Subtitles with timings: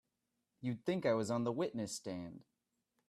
[0.61, 2.43] You'd think I was on the witness stand!